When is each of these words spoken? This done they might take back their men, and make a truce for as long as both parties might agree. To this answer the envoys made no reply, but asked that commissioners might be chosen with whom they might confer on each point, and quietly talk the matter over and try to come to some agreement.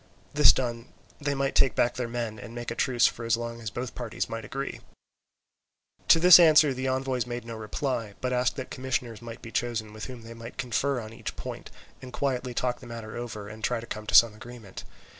This 0.33 0.51
done 0.51 0.87
they 1.19 1.35
might 1.35 1.53
take 1.53 1.75
back 1.75 1.93
their 1.93 2.07
men, 2.07 2.39
and 2.39 2.55
make 2.55 2.71
a 2.71 2.75
truce 2.75 3.05
for 3.05 3.23
as 3.23 3.37
long 3.37 3.61
as 3.61 3.69
both 3.69 3.93
parties 3.93 4.27
might 4.27 4.43
agree. 4.43 4.79
To 6.07 6.19
this 6.19 6.39
answer 6.39 6.73
the 6.73 6.87
envoys 6.87 7.27
made 7.27 7.45
no 7.45 7.53
reply, 7.55 8.15
but 8.19 8.33
asked 8.33 8.55
that 8.55 8.71
commissioners 8.71 9.21
might 9.21 9.43
be 9.43 9.51
chosen 9.51 9.93
with 9.93 10.05
whom 10.05 10.23
they 10.23 10.33
might 10.33 10.57
confer 10.57 10.99
on 10.99 11.13
each 11.13 11.35
point, 11.35 11.69
and 12.01 12.11
quietly 12.11 12.55
talk 12.55 12.79
the 12.79 12.87
matter 12.87 13.15
over 13.15 13.47
and 13.47 13.63
try 13.63 13.79
to 13.79 13.85
come 13.85 14.07
to 14.07 14.15
some 14.15 14.33
agreement. 14.33 14.83